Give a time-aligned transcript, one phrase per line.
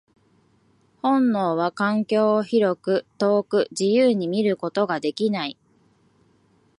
[1.03, 5.59] 本能は環境を広く、遠く、自由に見ることができない。